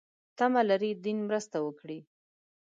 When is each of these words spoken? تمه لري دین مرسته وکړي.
تمه 0.37 0.61
لري 0.69 0.91
دین 1.05 1.17
مرسته 1.27 1.57
وکړي. 1.65 1.99